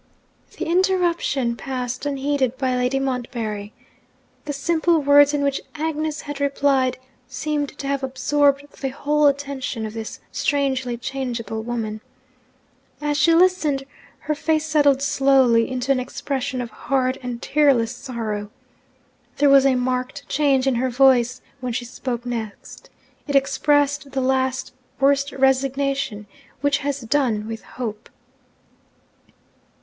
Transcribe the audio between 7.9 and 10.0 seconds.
absorbed the whole attention of